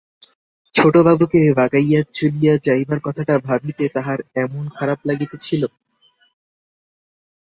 [0.73, 5.61] ছোটবাবুকে রাগাইয়া চলিয়া যাইবার কথাটা ভাবিতে তাহার এমন খারাপ লাগিতেছিল!